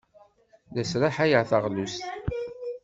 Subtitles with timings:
[0.73, 2.01] La sraḥayeɣ taɣlust.